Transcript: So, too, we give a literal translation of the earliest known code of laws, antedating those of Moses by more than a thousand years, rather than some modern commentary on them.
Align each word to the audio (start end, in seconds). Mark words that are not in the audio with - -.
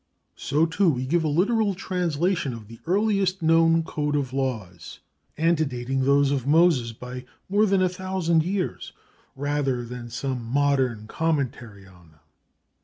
So, 0.39 0.65
too, 0.65 0.89
we 0.89 1.05
give 1.05 1.23
a 1.23 1.27
literal 1.27 1.75
translation 1.75 2.53
of 2.55 2.67
the 2.67 2.79
earliest 2.87 3.43
known 3.43 3.83
code 3.83 4.15
of 4.15 4.33
laws, 4.33 4.97
antedating 5.37 6.05
those 6.05 6.31
of 6.31 6.47
Moses 6.47 6.91
by 6.91 7.23
more 7.47 7.67
than 7.67 7.83
a 7.83 7.87
thousand 7.87 8.41
years, 8.41 8.93
rather 9.35 9.85
than 9.85 10.09
some 10.09 10.43
modern 10.43 11.05
commentary 11.05 11.85
on 11.85 12.09
them. 12.09 12.19